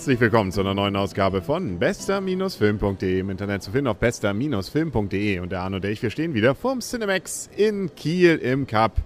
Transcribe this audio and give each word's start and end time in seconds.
Herzlich 0.00 0.20
willkommen 0.20 0.50
zu 0.50 0.60
einer 0.60 0.72
neuen 0.72 0.96
Ausgabe 0.96 1.42
von 1.42 1.78
bester-film.de 1.78 3.20
im 3.20 3.28
Internet 3.28 3.62
zu 3.62 3.70
finden 3.70 3.88
auf 3.88 3.98
bester-film.de 3.98 5.40
und 5.40 5.52
der 5.52 5.60
Arno 5.60 5.76
und 5.76 5.84
ich, 5.84 6.02
wir 6.02 6.08
stehen 6.08 6.32
wieder 6.32 6.54
vorm 6.54 6.80
Cinemax 6.80 7.50
in 7.54 7.94
Kiel 7.94 8.36
im 8.36 8.66
Cup. 8.66 8.96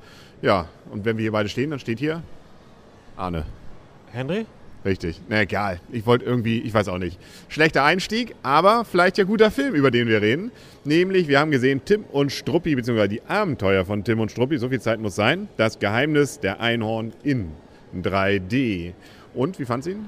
Ja, 0.40 0.68
und 0.92 1.04
wenn 1.04 1.16
wir 1.16 1.22
hier 1.22 1.32
beide 1.32 1.48
stehen, 1.48 1.70
dann 1.70 1.80
steht 1.80 1.98
hier 1.98 2.22
Arne. 3.16 3.44
Henry? 4.12 4.46
Richtig. 4.84 5.20
Na 5.28 5.40
egal. 5.40 5.80
Ich 5.90 6.06
wollte 6.06 6.26
irgendwie, 6.26 6.60
ich 6.60 6.72
weiß 6.72 6.86
auch 6.86 6.98
nicht. 6.98 7.18
Schlechter 7.48 7.82
Einstieg, 7.82 8.36
aber 8.44 8.84
vielleicht 8.84 9.18
ja 9.18 9.24
guter 9.24 9.50
Film, 9.50 9.74
über 9.74 9.90
den 9.90 10.06
wir 10.06 10.22
reden. 10.22 10.52
Nämlich, 10.84 11.26
wir 11.26 11.40
haben 11.40 11.50
gesehen 11.50 11.80
Tim 11.84 12.04
und 12.04 12.30
Struppi, 12.30 12.76
beziehungsweise 12.76 13.08
die 13.08 13.22
Abenteuer 13.22 13.84
von 13.84 14.04
Tim 14.04 14.20
und 14.20 14.30
Struppi, 14.30 14.58
so 14.58 14.68
viel 14.68 14.80
Zeit 14.80 15.00
muss 15.00 15.16
sein. 15.16 15.48
Das 15.56 15.80
Geheimnis 15.80 16.38
der 16.38 16.60
Einhorn 16.60 17.12
in 17.24 17.50
3D. 18.00 18.92
Und 19.34 19.58
wie 19.58 19.64
fand's 19.64 19.88
ihn? 19.88 20.06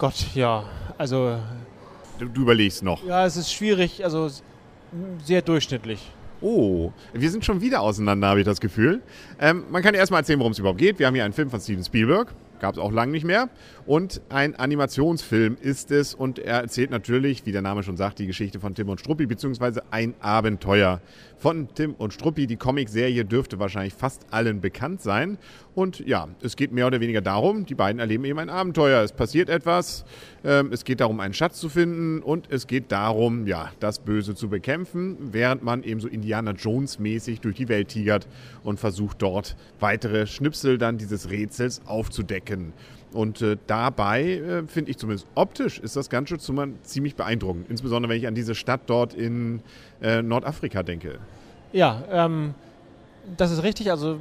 Gott, 0.00 0.34
ja. 0.34 0.64
Also. 0.96 1.38
Du, 2.18 2.26
du 2.26 2.40
überlegst 2.40 2.82
noch. 2.82 3.04
Ja, 3.04 3.26
es 3.26 3.36
ist 3.36 3.52
schwierig, 3.52 4.02
also 4.02 4.30
sehr 5.22 5.42
durchschnittlich. 5.42 6.10
Oh, 6.40 6.90
wir 7.12 7.30
sind 7.30 7.44
schon 7.44 7.60
wieder 7.60 7.82
auseinander, 7.82 8.28
habe 8.28 8.40
ich 8.40 8.46
das 8.46 8.62
Gefühl. 8.62 9.02
Ähm, 9.38 9.64
man 9.70 9.82
kann 9.82 9.94
erstmal 9.94 10.20
erzählen, 10.20 10.38
worum 10.38 10.52
es 10.52 10.58
überhaupt 10.58 10.78
geht. 10.78 10.98
Wir 10.98 11.06
haben 11.06 11.14
hier 11.14 11.24
einen 11.24 11.34
Film 11.34 11.50
von 11.50 11.60
Steven 11.60 11.84
Spielberg 11.84 12.34
gab 12.60 12.74
es 12.74 12.78
auch 12.78 12.92
lange 12.92 13.12
nicht 13.12 13.24
mehr. 13.24 13.48
Und 13.86 14.20
ein 14.28 14.54
Animationsfilm 14.54 15.56
ist 15.60 15.90
es 15.90 16.14
und 16.14 16.38
er 16.38 16.60
erzählt 16.60 16.90
natürlich, 16.90 17.44
wie 17.46 17.52
der 17.52 17.62
Name 17.62 17.82
schon 17.82 17.96
sagt, 17.96 18.18
die 18.18 18.26
Geschichte 18.26 18.60
von 18.60 18.74
Tim 18.74 18.88
und 18.88 19.00
Struppi, 19.00 19.26
beziehungsweise 19.26 19.82
ein 19.90 20.14
Abenteuer 20.20 21.00
von 21.40 21.68
Tim 21.74 21.94
und 21.94 22.12
Struppi. 22.12 22.46
Die 22.46 22.56
Comicserie 22.56 23.24
dürfte 23.24 23.58
wahrscheinlich 23.58 23.94
fast 23.94 24.26
allen 24.30 24.60
bekannt 24.60 25.00
sein. 25.00 25.38
Und 25.74 26.00
ja, 26.00 26.28
es 26.42 26.54
geht 26.54 26.72
mehr 26.72 26.86
oder 26.86 27.00
weniger 27.00 27.22
darum, 27.22 27.64
die 27.64 27.74
beiden 27.74 27.98
erleben 27.98 28.24
eben 28.24 28.38
ein 28.38 28.50
Abenteuer. 28.50 29.02
Es 29.02 29.12
passiert 29.12 29.48
etwas, 29.48 30.04
ähm, 30.44 30.70
es 30.72 30.84
geht 30.84 31.00
darum, 31.00 31.20
einen 31.20 31.32
Schatz 31.32 31.58
zu 31.58 31.68
finden 31.68 32.20
und 32.20 32.50
es 32.50 32.66
geht 32.66 32.92
darum, 32.92 33.46
ja, 33.46 33.72
das 33.80 34.00
Böse 34.00 34.34
zu 34.34 34.48
bekämpfen, 34.48 35.16
während 35.32 35.62
man 35.62 35.82
eben 35.82 36.00
so 36.00 36.08
Indiana 36.08 36.52
Jones 36.52 36.98
mäßig 36.98 37.40
durch 37.40 37.56
die 37.56 37.68
Welt 37.68 37.88
tigert 37.88 38.28
und 38.62 38.78
versucht 38.78 39.22
dort 39.22 39.56
weitere 39.78 40.26
Schnipsel 40.26 40.76
dann 40.76 40.98
dieses 40.98 41.30
Rätsels 41.30 41.80
aufzudecken. 41.86 42.72
Und 43.12 43.42
äh, 43.42 43.56
dabei 43.66 44.22
äh, 44.22 44.62
finde 44.66 44.90
ich 44.90 44.98
zumindest 44.98 45.26
optisch 45.34 45.78
ist 45.80 45.96
das 45.96 46.10
Ganze 46.10 46.38
ziemlich 46.38 47.16
beeindruckend. 47.16 47.68
Insbesondere 47.68 48.10
wenn 48.10 48.18
ich 48.18 48.26
an 48.26 48.34
diese 48.34 48.54
Stadt 48.54 48.82
dort 48.86 49.14
in 49.14 49.62
äh, 50.00 50.22
Nordafrika 50.22 50.82
denke. 50.82 51.18
Ja, 51.72 52.02
ähm, 52.10 52.54
das 53.36 53.50
ist 53.50 53.62
richtig. 53.62 53.90
Also 53.90 54.18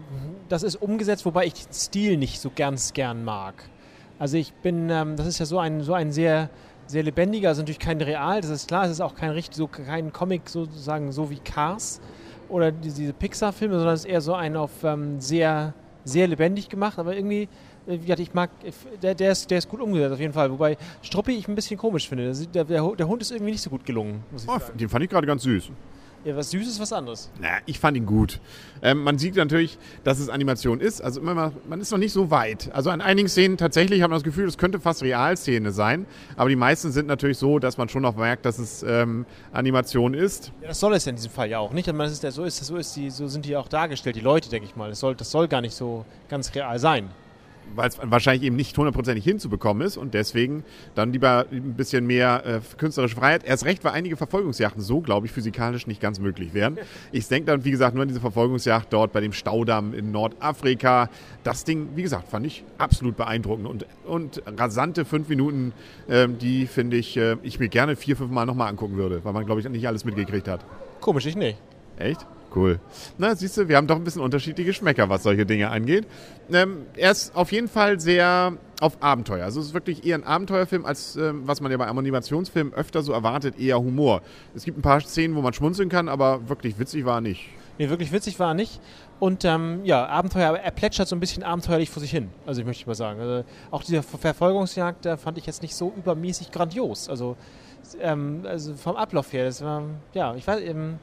das 0.49 0.63
ist 0.63 0.75
umgesetzt, 0.75 1.25
wobei 1.25 1.45
ich 1.45 1.53
den 1.53 1.73
Stil 1.73 2.17
nicht 2.17 2.39
so 2.39 2.51
ganz 2.55 2.93
gern 2.93 3.23
mag. 3.23 3.69
Also 4.17 4.37
ich 4.37 4.53
bin, 4.53 4.89
ähm, 4.89 5.15
das 5.15 5.27
ist 5.27 5.39
ja 5.39 5.45
so 5.45 5.59
ein, 5.59 5.81
so 5.81 5.93
ein 5.93 6.11
sehr, 6.11 6.49
sehr 6.87 7.03
lebendiger, 7.03 7.49
also 7.49 7.61
natürlich 7.61 7.79
kein 7.79 8.01
Real, 8.01 8.41
das 8.41 8.49
ist 8.49 8.67
klar, 8.67 8.83
es 8.83 8.91
ist 8.91 9.01
auch 9.01 9.15
kein 9.15 9.29
richtig, 9.29 9.55
so 9.55 9.67
kein 9.67 10.11
Comic 10.11 10.49
sozusagen 10.49 11.11
so 11.11 11.29
wie 11.29 11.37
Cars 11.37 12.01
oder 12.49 12.71
diese 12.71 13.13
Pixar-Filme, 13.13 13.75
sondern 13.75 13.93
es 13.93 14.01
ist 14.01 14.11
eher 14.11 14.21
so 14.21 14.33
ein 14.33 14.57
auf 14.57 14.83
ähm, 14.83 15.21
sehr, 15.21 15.73
sehr 16.09 16.27
lebendig 16.27 16.69
gemacht, 16.69 16.99
aber 16.99 17.15
irgendwie 17.15 17.47
ja, 18.05 18.17
ich 18.17 18.33
mag, 18.33 18.51
der, 19.01 19.15
der, 19.15 19.31
ist, 19.31 19.49
der 19.49 19.57
ist 19.57 19.69
gut 19.69 19.81
umgesetzt 19.81 20.13
auf 20.13 20.19
jeden 20.19 20.33
Fall. 20.33 20.51
Wobei 20.51 20.77
Struppi 21.01 21.31
ich 21.31 21.47
ein 21.47 21.55
bisschen 21.55 21.77
komisch 21.77 22.07
finde. 22.07 22.33
Der, 22.53 22.63
der, 22.63 22.95
der 22.95 23.07
Hund 23.07 23.21
ist 23.21 23.31
irgendwie 23.31 23.51
nicht 23.51 23.61
so 23.61 23.69
gut 23.69 23.85
gelungen. 23.85 24.23
Oh, 24.47 24.57
den 24.75 24.89
fand 24.89 25.03
ich 25.03 25.09
gerade 25.09 25.25
ganz 25.25 25.43
süß. 25.43 25.71
Ja, 26.25 26.35
was 26.35 26.51
süß 26.51 26.67
ist 26.67 26.79
was 26.79 26.91
anderes. 26.91 27.29
Na, 27.39 27.47
ich 27.65 27.79
fand 27.79 27.95
ihn 27.95 28.05
gut. 28.05 28.39
Ähm, 28.81 29.03
man 29.03 29.17
sieht 29.17 29.35
natürlich, 29.35 29.77
dass 30.03 30.19
es 30.19 30.27
Animation 30.27 30.81
ist. 30.81 31.01
Also 31.01 31.21
immer 31.21 31.33
mal, 31.33 31.51
man 31.67 31.79
ist 31.79 31.91
noch 31.91 31.97
nicht 31.97 32.11
so 32.11 32.29
weit. 32.29 32.69
Also 32.73 32.89
an 32.89 32.99
einigen 32.99 33.29
Szenen 33.29 33.57
tatsächlich 33.57 34.01
hat 34.01 34.09
man 34.09 34.17
das 34.17 34.23
Gefühl, 34.23 34.47
es 34.47 34.57
könnte 34.57 34.79
fast 34.79 35.01
Realszene 35.01 35.71
sein. 35.71 36.05
Aber 36.35 36.49
die 36.49 36.57
meisten 36.57 36.91
sind 36.91 37.07
natürlich 37.07 37.37
so, 37.37 37.59
dass 37.59 37.77
man 37.77 37.87
schon 37.87 38.01
noch 38.01 38.17
merkt, 38.17 38.45
dass 38.45 38.59
es 38.59 38.83
ähm, 38.83 39.25
Animation 39.53 40.13
ist. 40.13 40.51
Ja, 40.61 40.67
das 40.69 40.79
soll 40.79 40.93
es 40.93 41.05
ja 41.05 41.11
in 41.11 41.15
diesem 41.15 41.31
Fall 41.31 41.49
ja 41.49 41.59
auch 41.59 41.71
nicht. 41.71 41.91
Man 41.91 42.07
ist, 42.07 42.21
so, 42.21 42.43
ist, 42.43 42.57
so, 42.57 42.75
ist 42.75 42.95
die, 42.95 43.09
so 43.09 43.27
sind 43.27 43.45
die 43.45 43.55
auch 43.55 43.69
dargestellt, 43.69 44.15
die 44.17 44.21
Leute, 44.21 44.49
denke 44.49 44.67
ich 44.67 44.75
mal. 44.75 44.89
Das 44.89 44.99
soll, 44.99 45.15
das 45.15 45.31
soll 45.31 45.47
gar 45.47 45.61
nicht 45.61 45.73
so 45.73 46.05
ganz 46.27 46.53
real 46.53 46.79
sein 46.79 47.09
weil 47.75 47.89
es 47.89 47.97
wahrscheinlich 48.01 48.43
eben 48.43 48.55
nicht 48.55 48.77
hundertprozentig 48.77 49.23
hinzubekommen 49.23 49.85
ist 49.85 49.97
und 49.97 50.13
deswegen 50.13 50.63
dann 50.95 51.13
lieber 51.13 51.45
ein 51.51 51.73
bisschen 51.73 52.05
mehr 52.05 52.43
äh, 52.45 52.59
künstlerische 52.77 53.15
Freiheit. 53.15 53.43
Erst 53.43 53.65
recht, 53.65 53.83
weil 53.83 53.93
einige 53.93 54.17
Verfolgungsjachten 54.17 54.81
so, 54.81 55.01
glaube 55.01 55.27
ich, 55.27 55.31
physikalisch 55.31 55.87
nicht 55.87 56.01
ganz 56.01 56.19
möglich 56.19 56.53
wären. 56.53 56.77
Ich 57.11 57.27
denke 57.27 57.47
dann, 57.47 57.65
wie 57.65 57.71
gesagt, 57.71 57.95
nur 57.95 58.03
an 58.03 58.07
diese 58.07 58.19
Verfolgungsjacht 58.19 58.91
dort 58.91 59.13
bei 59.13 59.21
dem 59.21 59.33
Staudamm 59.33 59.93
in 59.93 60.11
Nordafrika. 60.11 61.09
Das 61.43 61.63
Ding, 61.63 61.89
wie 61.95 62.03
gesagt, 62.03 62.29
fand 62.29 62.45
ich 62.45 62.63
absolut 62.77 63.17
beeindruckend 63.17 63.67
und, 63.67 63.85
und 64.05 64.41
rasante 64.45 65.05
fünf 65.05 65.29
Minuten, 65.29 65.73
äh, 66.07 66.27
die 66.27 66.67
finde 66.67 66.97
ich, 66.97 67.17
äh, 67.17 67.37
ich 67.43 67.59
mir 67.59 67.69
gerne 67.69 67.95
vier, 67.95 68.15
fünf 68.15 68.31
Mal 68.31 68.45
nochmal 68.45 68.69
angucken 68.69 68.97
würde, 68.97 69.23
weil 69.23 69.33
man, 69.33 69.45
glaube 69.45 69.61
ich, 69.61 69.69
nicht 69.69 69.87
alles 69.87 70.05
mitgekriegt 70.05 70.47
hat. 70.47 70.65
Komisch, 70.99 71.25
ich 71.25 71.35
nicht. 71.35 71.57
Echt? 71.97 72.25
Cool. 72.53 72.79
Na, 73.17 73.35
siehst 73.35 73.57
du, 73.57 73.67
wir 73.67 73.77
haben 73.77 73.87
doch 73.87 73.95
ein 73.95 74.03
bisschen 74.03 74.21
unterschiedliche 74.21 74.67
Geschmäcker, 74.67 75.07
was 75.09 75.23
solche 75.23 75.45
Dinge 75.45 75.69
angeht. 75.69 76.07
Ähm, 76.51 76.85
er 76.95 77.11
ist 77.11 77.35
auf 77.35 77.51
jeden 77.51 77.67
Fall 77.67 77.99
sehr 77.99 78.53
auf 78.81 79.01
Abenteuer. 79.01 79.45
Also 79.45 79.59
es 79.59 79.67
ist 79.67 79.73
wirklich 79.73 80.05
eher 80.05 80.15
ein 80.15 80.23
Abenteuerfilm, 80.23 80.85
als 80.85 81.15
ähm, 81.15 81.43
was 81.45 81.61
man 81.61 81.71
ja 81.71 81.77
bei 81.77 81.85
Animationsfilmen 81.85 82.73
öfter 82.73 83.01
so 83.03 83.11
erwartet, 83.13 83.59
eher 83.59 83.79
Humor. 83.79 84.21
Es 84.55 84.63
gibt 84.63 84.77
ein 84.77 84.81
paar 84.81 85.01
Szenen, 85.01 85.35
wo 85.35 85.41
man 85.41 85.53
schmunzeln 85.53 85.89
kann, 85.89 86.09
aber 86.09 86.49
wirklich 86.49 86.79
witzig 86.79 87.05
war 87.05 87.17
er 87.17 87.21
nicht. 87.21 87.49
Nee, 87.77 87.89
wirklich 87.89 88.11
witzig 88.11 88.39
war 88.39 88.49
er 88.49 88.53
nicht. 88.55 88.81
Und 89.19 89.45
ähm, 89.45 89.81
ja, 89.83 90.05
Abenteuer, 90.07 90.55
er 90.55 90.71
plätschert 90.71 91.07
so 91.07 91.15
ein 91.15 91.19
bisschen 91.19 91.43
abenteuerlich 91.43 91.89
vor 91.89 92.01
sich 92.01 92.11
hin. 92.11 92.29
Also 92.45 92.61
ich 92.61 92.67
möchte 92.67 92.87
mal 92.87 92.95
sagen. 92.95 93.19
Also, 93.19 93.43
auch 93.71 93.83
diese 93.83 94.01
Verfolgungsjagd, 94.01 95.05
da 95.05 95.17
fand 95.17 95.37
ich 95.37 95.45
jetzt 95.45 95.61
nicht 95.61 95.75
so 95.75 95.93
übermäßig 95.95 96.51
grandios. 96.51 97.09
Also, 97.09 97.37
ähm, 98.01 98.41
also 98.45 98.73
vom 98.75 98.95
Ablauf 98.95 99.31
her, 99.33 99.45
das 99.45 99.63
war, 99.63 99.83
ja, 100.13 100.35
ich 100.35 100.47
weiß, 100.47 100.61
ähm, 100.61 100.99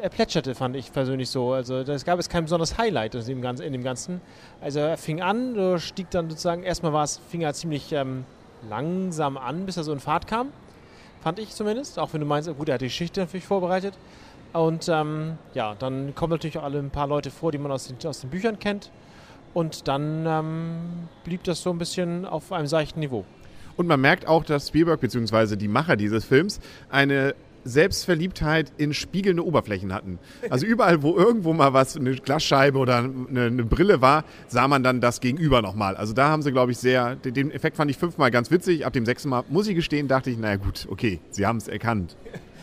er 0.00 0.08
plätscherte, 0.08 0.54
fand 0.54 0.76
ich 0.76 0.92
persönlich 0.92 1.30
so. 1.30 1.52
Also 1.52 1.76
es 1.76 2.04
gab 2.04 2.18
es 2.18 2.28
kein 2.28 2.44
besonderes 2.44 2.78
Highlight 2.78 3.14
in 3.14 3.24
dem, 3.24 3.42
Ganzen, 3.42 3.62
in 3.64 3.72
dem 3.72 3.82
Ganzen. 3.82 4.20
Also 4.60 4.80
er 4.80 4.96
fing 4.96 5.20
an, 5.20 5.78
stieg 5.78 6.10
dann 6.10 6.30
sozusagen, 6.30 6.62
erstmal 6.62 6.92
war 6.92 7.04
es, 7.04 7.20
fing 7.28 7.40
er 7.42 7.52
ziemlich 7.54 7.92
ähm, 7.92 8.24
langsam 8.68 9.36
an, 9.36 9.66
bis 9.66 9.76
er 9.76 9.84
so 9.84 9.92
in 9.92 10.00
Fahrt 10.00 10.26
kam. 10.26 10.48
Fand 11.20 11.38
ich 11.38 11.50
zumindest. 11.50 11.98
Auch 11.98 12.12
wenn 12.12 12.20
du 12.20 12.26
meinst, 12.26 12.48
gut, 12.56 12.68
er 12.68 12.74
hat 12.74 12.80
die 12.80 12.86
Geschichte 12.86 13.20
natürlich 13.20 13.46
vorbereitet. 13.46 13.94
Und 14.52 14.88
ähm, 14.88 15.36
ja, 15.54 15.74
dann 15.78 16.14
kommen 16.14 16.30
natürlich 16.32 16.58
auch 16.58 16.64
alle 16.64 16.78
ein 16.78 16.90
paar 16.90 17.06
Leute 17.06 17.30
vor, 17.30 17.52
die 17.52 17.58
man 17.58 17.70
aus 17.70 17.88
den, 17.88 17.96
aus 18.08 18.20
den 18.20 18.30
Büchern 18.30 18.58
kennt. 18.58 18.90
Und 19.54 19.88
dann 19.88 20.24
ähm, 20.26 21.08
blieb 21.24 21.44
das 21.44 21.62
so 21.62 21.70
ein 21.70 21.78
bisschen 21.78 22.24
auf 22.24 22.52
einem 22.52 22.66
seichten 22.66 23.00
Niveau. 23.00 23.24
Und 23.76 23.86
man 23.86 24.00
merkt 24.00 24.26
auch, 24.26 24.44
dass 24.44 24.68
Spielberg 24.68 25.00
bzw. 25.00 25.56
die 25.56 25.68
Macher 25.68 25.96
dieses 25.96 26.24
Films 26.24 26.60
eine 26.90 27.34
Selbstverliebtheit 27.68 28.72
in 28.76 28.94
spiegelnde 28.94 29.44
Oberflächen 29.44 29.92
hatten. 29.92 30.18
Also 30.50 30.66
überall, 30.66 31.02
wo 31.02 31.16
irgendwo 31.16 31.52
mal 31.52 31.72
was, 31.72 31.96
eine 31.96 32.14
Glasscheibe 32.14 32.78
oder 32.78 32.98
eine, 32.98 33.46
eine 33.46 33.64
Brille 33.64 34.00
war, 34.00 34.24
sah 34.46 34.68
man 34.68 34.82
dann 34.82 35.00
das 35.00 35.20
Gegenüber 35.20 35.62
nochmal. 35.62 35.96
Also 35.96 36.12
da 36.12 36.28
haben 36.28 36.42
sie, 36.42 36.52
glaube 36.52 36.72
ich, 36.72 36.78
sehr, 36.78 37.16
den 37.16 37.50
Effekt 37.50 37.76
fand 37.76 37.90
ich 37.90 37.98
fünfmal 37.98 38.30
ganz 38.30 38.50
witzig. 38.50 38.86
Ab 38.86 38.92
dem 38.92 39.06
sechsten 39.06 39.28
Mal, 39.28 39.44
muss 39.48 39.68
ich 39.68 39.74
gestehen, 39.74 40.08
dachte 40.08 40.30
ich, 40.30 40.38
naja 40.38 40.56
gut, 40.56 40.86
okay, 40.90 41.20
sie 41.30 41.46
haben 41.46 41.58
es 41.58 41.68
erkannt. 41.68 42.16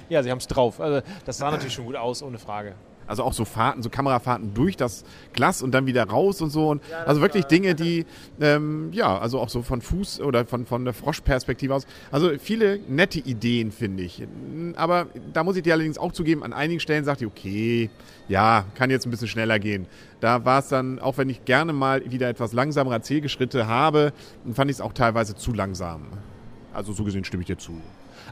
Ja, 0.09 0.21
sie 0.21 0.29
haben 0.29 0.37
es 0.37 0.47
drauf. 0.47 0.79
Also 0.79 1.01
das 1.25 1.37
sah 1.37 1.49
natürlich 1.49 1.73
schon 1.73 1.85
gut 1.85 1.95
aus, 1.95 2.21
ohne 2.21 2.37
Frage. 2.37 2.75
Also 3.07 3.23
auch 3.23 3.33
so 3.33 3.45
Fahrten, 3.45 3.83
so 3.83 3.89
Kamerafahrten 3.89 4.53
durch 4.53 4.77
das 4.77 5.03
Glas 5.33 5.61
und 5.61 5.71
dann 5.71 5.85
wieder 5.85 6.03
raus 6.07 6.41
und 6.41 6.49
so. 6.49 6.69
Und 6.69 6.81
ja, 6.89 7.03
also 7.03 7.21
wirklich 7.21 7.45
Dinge, 7.45 7.75
die, 7.75 8.05
ähm, 8.39 8.89
ja, 8.91 9.17
also 9.17 9.39
auch 9.39 9.49
so 9.49 9.61
von 9.61 9.81
Fuß 9.81 10.21
oder 10.21 10.45
von, 10.45 10.65
von 10.65 10.85
der 10.85 10.93
Froschperspektive 10.93 11.73
aus. 11.73 11.85
Also 12.11 12.31
viele 12.39 12.79
nette 12.87 13.19
Ideen, 13.19 13.71
finde 13.71 14.03
ich. 14.03 14.23
Aber 14.75 15.07
da 15.33 15.43
muss 15.43 15.55
ich 15.55 15.63
dir 15.63 15.73
allerdings 15.73 15.97
auch 15.97 16.11
zugeben, 16.11 16.43
an 16.43 16.53
einigen 16.53 16.79
Stellen 16.79 17.03
sagte 17.03 17.25
ich, 17.25 17.31
okay, 17.31 17.89
ja, 18.27 18.65
kann 18.75 18.89
jetzt 18.89 19.05
ein 19.05 19.11
bisschen 19.11 19.27
schneller 19.27 19.59
gehen. 19.59 19.87
Da 20.19 20.45
war 20.45 20.59
es 20.59 20.69
dann, 20.69 20.99
auch 20.99 21.17
wenn 21.17 21.29
ich 21.29 21.45
gerne 21.45 21.73
mal 21.73 22.09
wieder 22.11 22.29
etwas 22.29 22.53
langsamere 22.53 22.95
Erzählgeschritte 22.95 23.67
habe, 23.67 24.13
fand 24.53 24.71
ich 24.71 24.77
es 24.77 24.81
auch 24.81 24.93
teilweise 24.93 25.35
zu 25.35 25.53
langsam. 25.53 26.07
Also 26.73 26.91
so 26.93 27.03
gesehen 27.03 27.23
stimme 27.23 27.41
ich 27.41 27.47
dir 27.47 27.57
zu. 27.57 27.73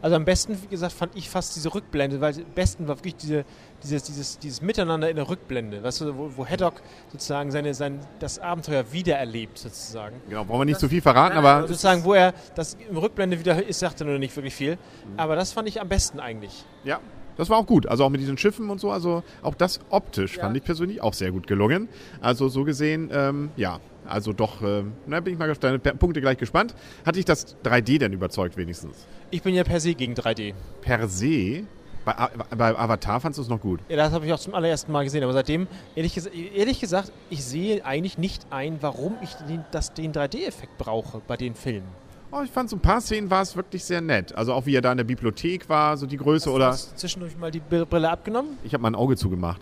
Also 0.01 0.15
am 0.15 0.25
besten, 0.25 0.61
wie 0.61 0.67
gesagt, 0.67 0.93
fand 0.93 1.15
ich 1.15 1.29
fast 1.29 1.55
diese 1.55 1.73
Rückblende, 1.73 2.21
weil 2.21 2.33
am 2.35 2.43
besten 2.55 2.87
war 2.87 2.97
wirklich 2.97 3.15
diese, 3.15 3.45
dieses, 3.83 4.03
dieses, 4.03 4.39
dieses 4.39 4.61
Miteinander 4.61 5.09
in 5.09 5.15
der 5.15 5.29
Rückblende, 5.29 5.83
weißt 5.83 6.01
du, 6.01 6.17
wo, 6.17 6.31
wo 6.35 6.45
Haddock 6.45 6.81
sozusagen 7.11 7.51
seine, 7.51 7.73
sein, 7.73 7.99
das 8.19 8.39
Abenteuer 8.39 8.91
wiedererlebt, 8.91 9.57
sozusagen. 9.57 10.21
Genau, 10.29 10.45
brauchen 10.45 10.61
wir 10.61 10.65
nicht 10.65 10.79
zu 10.79 10.87
so 10.87 10.89
viel 10.89 11.01
verraten, 11.01 11.37
aber. 11.37 11.67
Sozusagen, 11.67 12.03
wo 12.03 12.13
er 12.13 12.33
das 12.55 12.77
im 12.89 12.97
Rückblende 12.97 13.39
wieder 13.39 13.65
ist, 13.65 13.79
sagt 13.79 14.01
er 14.01 14.07
nur 14.07 14.19
nicht 14.19 14.35
wirklich 14.35 14.55
viel. 14.55 14.75
Mhm. 14.75 15.17
Aber 15.17 15.35
das 15.35 15.53
fand 15.53 15.67
ich 15.67 15.81
am 15.81 15.89
besten 15.89 16.19
eigentlich. 16.19 16.65
Ja, 16.83 16.99
das 17.37 17.49
war 17.49 17.57
auch 17.57 17.65
gut. 17.65 17.87
Also 17.87 18.03
auch 18.03 18.09
mit 18.09 18.21
diesen 18.21 18.37
Schiffen 18.37 18.69
und 18.69 18.79
so. 18.79 18.91
Also 18.91 19.23
auch 19.41 19.55
das 19.55 19.79
optisch 19.89 20.37
ja. 20.37 20.43
fand 20.43 20.57
ich 20.57 20.63
persönlich 20.63 21.01
auch 21.01 21.13
sehr 21.13 21.31
gut 21.31 21.47
gelungen. 21.47 21.89
Also 22.21 22.49
so 22.49 22.63
gesehen, 22.63 23.09
ähm, 23.11 23.51
ja. 23.55 23.79
Also 24.07 24.33
doch, 24.33 24.61
äh, 24.61 24.83
na, 25.07 25.19
bin 25.19 25.33
ich 25.33 25.39
mal 25.39 25.53
deine 25.53 25.79
Punkte 25.79 26.21
gleich 26.21 26.37
gespannt. 26.37 26.75
Hat 27.05 27.15
dich 27.15 27.25
das 27.25 27.57
3D 27.63 27.99
denn 27.99 28.13
überzeugt 28.13 28.57
wenigstens? 28.57 29.07
Ich 29.31 29.41
bin 29.41 29.55
ja 29.55 29.63
per 29.63 29.79
se 29.79 29.93
gegen 29.93 30.13
3D. 30.13 30.53
Per 30.81 31.07
se? 31.07 31.63
Bei, 32.05 32.13
bei 32.55 32.77
Avatar 32.77 33.21
fandest 33.21 33.37
du 33.37 33.41
es 33.43 33.49
noch 33.49 33.61
gut? 33.61 33.79
Ja, 33.87 33.95
das 33.95 34.11
habe 34.11 34.25
ich 34.25 34.33
auch 34.33 34.39
zum 34.39 34.53
allerersten 34.53 34.91
Mal 34.91 35.03
gesehen. 35.05 35.23
Aber 35.23 35.33
seitdem, 35.33 35.67
ehrlich, 35.95 36.19
ehrlich 36.53 36.79
gesagt, 36.79 37.11
ich 37.29 37.43
sehe 37.43 37.85
eigentlich 37.85 38.17
nicht 38.17 38.45
ein, 38.49 38.77
warum 38.81 39.15
ich 39.21 39.33
den, 39.47 39.63
das, 39.71 39.93
den 39.93 40.11
3D-Effekt 40.11 40.77
brauche 40.77 41.21
bei 41.25 41.37
den 41.37 41.55
Filmen. 41.55 41.87
Oh, 42.31 42.41
ich 42.43 42.49
fand 42.49 42.69
so 42.69 42.75
ein 42.75 42.79
paar 42.79 42.99
Szenen 42.99 43.29
war 43.29 43.43
es 43.43 43.55
wirklich 43.55 43.83
sehr 43.83 44.01
nett. 44.01 44.35
Also 44.35 44.53
auch 44.53 44.65
wie 44.65 44.75
er 44.75 44.81
da 44.81 44.91
in 44.91 44.97
der 44.97 45.03
Bibliothek 45.03 45.69
war, 45.69 45.95
so 45.97 46.07
die 46.07 46.17
Größe 46.17 46.49
oder. 46.49 46.69
Hast 46.69 46.93
du 46.93 46.95
zwischendurch 46.95 47.37
mal 47.37 47.51
die 47.51 47.59
Brille 47.59 48.09
abgenommen? 48.09 48.57
Ich 48.63 48.73
habe 48.73 48.81
mein 48.81 48.95
Auge 48.95 49.15
zugemacht. 49.15 49.61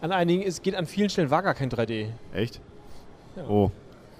An 0.00 0.12
einigen, 0.12 0.42
es 0.42 0.62
geht 0.62 0.74
an 0.74 0.86
vielen 0.86 1.10
Stellen 1.10 1.30
war 1.30 1.42
gar 1.42 1.54
kein 1.54 1.70
3D. 1.70 2.06
Echt? 2.32 2.60
Ja. 3.38 3.48
Oh, 3.48 3.70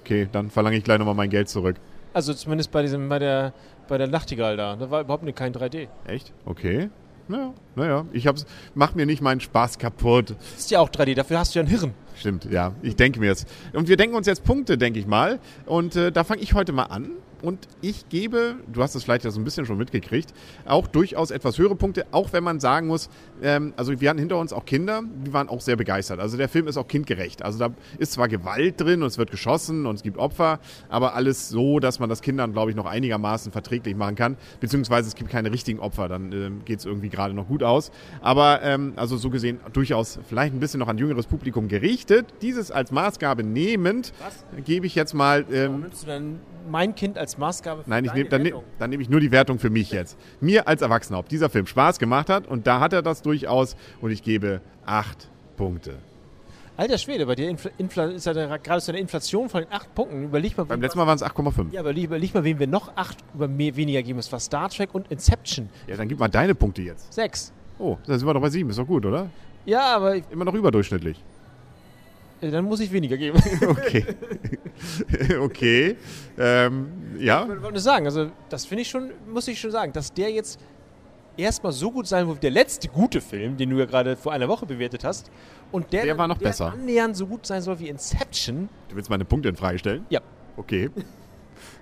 okay, 0.01 0.29
dann 0.31 0.51
verlange 0.51 0.77
ich 0.77 0.85
gleich 0.85 0.99
nochmal 0.99 1.15
mein 1.15 1.31
Geld 1.31 1.49
zurück. 1.49 1.77
Also 2.15 2.33
zumindest 2.35 2.71
bei 2.71 2.83
diesem, 2.83 3.09
bei 3.09 3.19
der, 3.19 3.53
bei 3.89 3.99
der 3.99 4.07
Nachtigall 4.07 4.57
da. 4.57 4.77
Da 4.77 4.91
war 4.91 5.01
überhaupt 5.03 5.37
kein 5.37 5.53
3D. 5.53 5.89
Echt? 6.07 6.33
Okay. 6.45 6.89
Naja, 7.29 7.53
naja. 7.77 8.07
Ich 8.13 8.27
hab's, 8.27 8.47
mach 8.75 8.95
mir 8.95 9.05
nicht 9.05 9.21
meinen 9.21 9.41
Spaß 9.41 9.79
kaputt. 9.79 10.35
Ist 10.57 10.71
ja 10.71 10.81
auch 10.81 10.89
3D, 10.89 11.15
dafür 11.15 11.39
hast 11.39 11.55
du 11.55 11.59
ja 11.59 11.65
ein 11.65 11.69
Hirn. 11.69 11.93
Stimmt, 12.15 12.47
ja. 12.47 12.73
Ich 12.81 12.97
denke 12.97 13.21
mir 13.21 13.33
es. 13.33 13.45
Und 13.75 13.89
wir 13.89 13.97
denken 13.97 14.17
uns 14.17 14.27
jetzt 14.27 14.45
Punkte, 14.45 14.79
denke 14.79 14.99
ich 14.99 15.07
mal. 15.07 15.39
Und 15.67 15.95
äh, 15.97 16.11
da 16.11 16.25
fange 16.25 16.41
ich 16.41 16.55
heute 16.55 16.73
mal 16.73 16.85
an. 16.85 17.11
Und 17.43 17.69
ich 17.81 18.09
gebe, 18.09 18.57
du 18.67 18.83
hast 18.83 18.95
es 18.95 19.05
vielleicht 19.05 19.25
ja 19.25 19.31
so 19.31 19.41
ein 19.41 19.45
bisschen 19.45 19.67
schon 19.67 19.79
mitgekriegt, 19.79 20.33
auch 20.67 20.87
durchaus 20.87 21.31
etwas 21.31 21.59
höhere 21.59 21.77
Punkte, 21.77 22.07
auch 22.11 22.33
wenn 22.33 22.45
man 22.45 22.61
sagen 22.61 22.87
muss, 22.87 23.09
ähm, 23.43 23.73
also 23.77 24.01
wir 24.01 24.11
hatten 24.11 24.19
hinter 24.19 24.39
uns 24.39 24.53
auch 24.53 24.65
Kinder, 24.65 25.03
die 25.25 25.33
waren 25.33 25.49
auch 25.49 25.61
sehr 25.61 25.77
begeistert. 25.77 26.21
Also 26.21 26.37
der 26.37 26.49
Film 26.49 26.67
ist 26.67 26.77
auch 26.77 26.89
kindgerecht. 26.89 27.43
Also 27.43 27.59
da 27.59 27.71
ist 27.99 28.13
zwar 28.13 28.29
Gewalt 28.29 28.81
drin 28.81 29.03
und 29.03 29.09
es 29.09 29.19
wird 29.19 29.31
geschossen 29.31 29.87
und 29.87 29.97
es 29.97 30.03
gibt 30.03 30.19
Opfer, 30.19 30.59
aber 30.89 31.15
alles 31.15 31.49
so, 31.49 31.79
dass 31.79 31.99
man 31.99 32.09
das 32.09 32.23
Kindern, 32.23 32.53
glaube 32.53 32.71
ich, 32.71 32.77
noch 32.77 32.87
einigermaßen 32.87 33.53
verträglich 33.53 33.97
machen 33.97 34.17
kann. 34.17 34.37
Beziehungsweise 34.61 35.09
es 35.09 35.15
gibt 35.15 35.31
keine 35.31 35.53
richtigen 35.53 35.81
Opfer, 35.81 36.09
dann 36.09 36.33
ähm, 36.33 36.65
geht 36.65 36.81
es 36.81 36.87
irgendwie 36.87 37.09
gerade 37.09 37.35
noch 37.35 37.49
gut 37.49 37.63
aus. 37.63 37.91
Aber 38.21 38.63
ähm, 38.63 38.95
also 38.97 39.17
so 39.17 39.31
gesehen 39.31 39.61
durchaus 39.73 40.19
vielleicht 40.29 40.55
ein 40.55 40.61
bisschen 40.61 40.81
noch 40.81 40.89
an 40.89 40.99
jüngeres 40.99 41.27
Publikum 41.27 41.69
gerichtet. 41.69 42.27
Dieses 42.43 42.71
als 42.71 42.91
Maßgabe 42.91 43.45
nehmend, 43.45 44.13
Was? 44.21 44.65
gebe 44.65 44.87
ich 44.87 44.95
jetzt 44.95 45.15
mal 45.15 45.45
ähm, 45.53 45.69
Warum 45.69 45.81
nimmst 45.83 46.03
du 46.03 46.07
dann 46.07 46.41
mein 46.71 46.95
Kind 46.95 47.19
als 47.19 47.28
Maßgabe 47.37 47.83
für 47.85 47.91
Nein, 47.91 48.05
ich 48.07 48.15
nehm, 48.15 48.29
dann, 48.31 48.43
ne, 48.43 48.53
dann 48.79 48.89
nehme 48.91 49.03
ich 49.03 49.11
nur 49.11 49.21
die 49.21 49.31
Wertung 49.33 49.59
für 49.59 49.69
mich 49.71 49.91
jetzt. 49.91 50.17
Mir 50.41 50.67
als 50.69 50.81
Erwachsener, 50.81 51.19
ob 51.19 51.29
dieser 51.29 51.51
Film 51.51 51.67
Spaß 51.67 51.99
gemacht 51.99 52.31
hat 52.31 52.47
und 52.47 52.67
da 52.67 52.81
hat 52.81 52.93
er 52.95 53.03
das 53.03 53.21
durchaus 53.23 53.77
und 54.01 54.11
ich 54.13 54.23
gebe 54.23 54.61
acht 54.87 55.29
Punkte. 55.57 55.97
Alter 56.77 56.97
Schwede, 56.97 57.27
bei 57.27 57.35
dir 57.35 57.49
Infl 57.51 57.73
Infl 57.77 58.13
ist 58.13 58.27
ja 58.27 58.33
der- 58.33 58.57
gerade 58.61 58.81
so 58.81 58.93
eine 58.93 59.01
Inflation 59.01 59.49
von 59.49 59.65
den 59.65 59.73
acht 59.73 59.93
Punkten. 59.97 60.23
Überleg 60.23 60.57
mal, 60.57 60.63
Beim 60.65 60.81
letzten 60.81 60.99
Mal 61.01 61.09
waren 61.09 61.17
es 61.17 61.25
8,5. 61.25 61.73
ja, 61.73 61.81
überleg, 61.81 62.05
überleg 62.05 62.33
mal, 62.35 62.45
wem 62.45 62.61
wir 62.61 62.69
noch 62.69 62.93
acht 62.97 63.19
über 63.35 63.49
mehr, 63.49 63.75
weniger 63.75 64.01
geben. 64.05 64.19
Das 64.19 64.31
war 64.31 64.39
Star 64.39 64.69
Trek 64.71 64.95
und 64.95 65.11
Inception. 65.11 65.69
Ja, 65.89 65.97
dann 65.97 66.07
gib 66.09 66.21
mal 66.21 66.29
deine 66.29 66.55
Punkte 66.55 66.83
jetzt. 66.83 67.13
Sechs. 67.13 67.53
Oh, 67.81 67.97
da 68.07 68.17
sind 68.17 68.29
wir 68.29 68.33
doch 68.35 68.41
bei 68.41 68.51
sieben, 68.51 68.71
ist 68.71 68.79
doch 68.79 68.87
gut, 68.87 69.05
oder? 69.05 69.29
Ja, 69.67 69.97
aber 69.97 70.15
Immer 70.31 70.45
noch 70.45 70.55
überdurchschnittlich. 70.55 71.21
Äh, 72.41 72.51
dann 72.51 72.65
muss 72.65 72.81
ich 72.81 72.93
weniger 72.93 73.17
geben. 73.17 73.39
Okay. 73.69 74.05
okay. 75.41 75.97
Ähm, 76.39 76.89
ja. 77.19 77.43
Ich 77.43 77.49
wollte 77.49 77.71
nur 77.73 77.81
sagen, 77.81 78.07
also 78.07 78.31
das 78.49 78.65
finde 78.65 78.83
ich 78.83 78.89
schon, 78.89 79.11
muss 79.29 79.49
ich 79.49 79.61
schon 79.61 79.71
sagen, 79.71 79.93
dass 79.93 80.13
der 80.13 80.31
jetzt 80.31 80.61
erstmal 81.37 81.73
so 81.73 81.91
gut 81.91 82.07
sein 82.07 82.27
wird 82.27 82.39
wie 82.39 82.41
der 82.43 82.51
letzte 82.51 82.89
gute 82.89 83.21
Film, 83.21 83.57
den 83.57 83.71
du 83.71 83.79
ja 83.79 83.85
gerade 83.87 84.17
vor 84.17 84.33
einer 84.33 84.49
Woche 84.49 84.67
bewertet 84.67 85.05
hast. 85.05 85.31
Und 85.73 85.93
der, 85.93 86.05
Der 86.05 86.19
war 86.19 86.29
noch 86.29 86.39
der 86.39 86.47
besser. 86.49 86.73
annähernd 86.73 87.17
so 87.17 87.27
gut 87.27 87.45
sein 87.47 87.61
soll 87.63 87.79
wie 87.79 87.89
Inception. 87.89 88.69
Du 88.89 88.97
willst 88.97 89.11
meine 89.11 89.25
Punkte 89.25 89.49
in 89.49 89.57
Frage 89.57 89.79
stellen? 89.79 90.07
Ja. 90.11 90.21
Okay. 90.57 90.91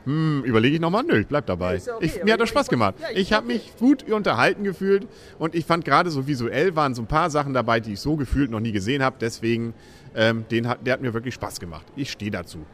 Hm, 0.05 0.43
überlege 0.45 0.75
ich 0.77 0.81
nochmal? 0.81 1.03
Nö, 1.05 1.19
ich 1.21 1.27
bleib 1.27 1.47
dabei. 1.47 1.77
ja 1.77 1.97
okay, 1.97 2.05
ich, 2.07 2.25
mir 2.25 2.33
hat 2.35 2.41
das 2.41 2.49
Spaß 2.49 2.69
gemacht. 2.69 2.95
ja, 3.01 3.09
ich- 3.11 3.19
ich 3.19 3.33
habe 3.33 3.47
mich 3.47 3.73
gut 3.79 4.09
unterhalten 4.11 4.65
gefühlt 4.65 5.07
und 5.39 5.55
ich 5.55 5.65
fand 5.67 5.85
gerade 5.85 6.11
so 6.11 6.27
visuell 6.27 6.77
waren 6.77 6.95
so 6.95 7.03
ein 7.03 7.07
paar 7.07 7.31
Sachen 7.31 7.53
dabei, 7.55 7.81
die 7.81 7.95
ich 7.95 8.01
so 8.01 8.17
gefühlt 8.17 8.51
noch 8.51 8.61
nie 8.61 8.73
gesehen 8.73 9.03
habe. 9.03 9.17
Deswegen, 9.21 9.75
ähm, 10.15 10.45
den 10.51 10.69
hat, 10.69 10.87
der 10.87 10.95
hat 10.95 11.01
mir 11.01 11.13
wirklich 11.15 11.35
Spaß 11.35 11.61
gemacht. 11.61 11.87
Ich 11.97 12.11
stehe 12.13 12.31
dazu. 12.31 12.65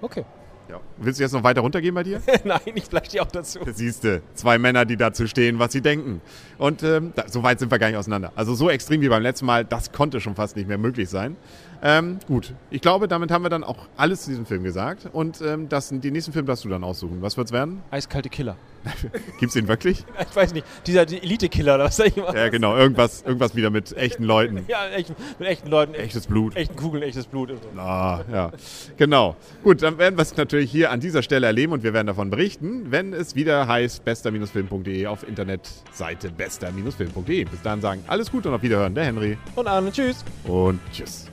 Okay. 0.00 0.24
Ja. 0.68 0.80
Willst 0.96 1.18
du 1.18 1.24
jetzt 1.24 1.32
noch 1.32 1.42
weiter 1.42 1.60
runtergehen 1.60 1.94
bei 1.94 2.02
dir? 2.02 2.22
Nein, 2.44 2.60
ich 2.74 2.84
vielleicht 2.84 3.12
dir 3.12 3.22
auch 3.22 3.30
dazu. 3.30 3.60
Siehste, 3.66 4.22
zwei 4.34 4.58
Männer, 4.58 4.84
die 4.84 4.96
dazu 4.96 5.26
stehen, 5.26 5.58
was 5.58 5.72
sie 5.72 5.82
denken. 5.82 6.20
Und 6.58 6.82
ähm, 6.82 7.12
da, 7.14 7.28
so 7.28 7.42
weit 7.42 7.58
sind 7.58 7.70
wir 7.70 7.78
gar 7.78 7.88
nicht 7.88 7.96
auseinander. 7.96 8.32
Also 8.34 8.54
so 8.54 8.70
extrem 8.70 9.00
wie 9.00 9.08
beim 9.08 9.22
letzten 9.22 9.46
Mal, 9.46 9.64
das 9.64 9.92
konnte 9.92 10.20
schon 10.20 10.34
fast 10.34 10.56
nicht 10.56 10.68
mehr 10.68 10.78
möglich 10.78 11.08
sein. 11.08 11.36
Ähm, 11.82 12.18
gut, 12.26 12.54
ich 12.70 12.80
glaube, 12.80 13.08
damit 13.08 13.30
haben 13.30 13.42
wir 13.42 13.50
dann 13.50 13.62
auch 13.64 13.86
alles 13.96 14.22
zu 14.22 14.30
diesem 14.30 14.46
Film 14.46 14.64
gesagt. 14.64 15.08
Und 15.12 15.40
ähm, 15.42 15.68
das, 15.68 15.90
den 15.90 16.00
nächsten 16.00 16.32
Film 16.32 16.46
darfst 16.46 16.64
du 16.64 16.68
dann 16.68 16.82
aussuchen. 16.82 17.20
Was 17.20 17.36
wird's 17.36 17.52
werden? 17.52 17.82
Eiskalte 17.90 18.30
Killer. 18.30 18.56
Gibt's 19.40 19.54
den 19.54 19.68
wirklich? 19.68 20.04
Ich 20.30 20.36
weiß 20.36 20.52
nicht, 20.54 20.66
dieser 20.86 21.06
die 21.06 21.22
Elite-Killer 21.22 21.76
oder 21.76 21.84
was 21.84 21.96
sag 21.96 22.08
ich 22.08 22.16
mal? 22.16 22.34
Ja, 22.34 22.48
genau, 22.48 22.76
irgendwas, 22.76 23.22
irgendwas 23.22 23.54
wieder 23.54 23.70
mit 23.70 23.96
echten 23.96 24.24
Leuten. 24.24 24.64
Ja, 24.68 24.88
echt, 24.88 25.12
mit 25.38 25.48
echten 25.48 25.68
Leuten, 25.68 25.94
echt, 25.94 26.04
Echtes 26.04 26.26
Blut. 26.26 26.56
echten 26.56 26.74
Kugeln, 26.76 27.02
echtes 27.02 27.26
Blut. 27.26 27.52
Ah, 27.76 28.20
ja, 28.32 28.50
genau. 28.96 29.36
Gut, 29.62 29.82
dann 29.82 29.98
werden 29.98 30.16
wir 30.16 30.22
es 30.22 30.36
natürlich 30.36 30.70
hier 30.70 30.90
an 30.90 31.00
dieser 31.00 31.22
Stelle 31.22 31.46
erleben 31.46 31.72
und 31.72 31.82
wir 31.82 31.92
werden 31.92 32.06
davon 32.06 32.30
berichten, 32.30 32.90
wenn 32.90 33.12
es 33.12 33.34
wieder 33.34 33.66
heißt 33.68 34.04
bester-film.de 34.04 35.06
auf 35.06 35.26
Internetseite 35.26 36.30
bester-film.de. 36.30 37.44
Bis 37.44 37.62
dahin 37.62 37.80
sagen 37.80 38.02
alles 38.06 38.30
Gute 38.30 38.48
und 38.48 38.54
auf 38.54 38.62
Wiederhören, 38.62 38.94
der 38.94 39.04
Henry 39.04 39.38
Und 39.54 39.66
Arne, 39.68 39.92
tschüss. 39.92 40.24
und 40.44 40.80
tschüss. 40.92 41.26